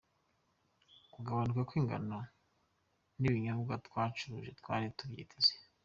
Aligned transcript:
Kugabanuka 1.13 1.61
kw’ingano 1.69 2.17
y’ibinyobwa 3.19 3.73
twacuruje 3.87 4.51
twari 4.59 4.85
tubyiteze. 4.97 5.53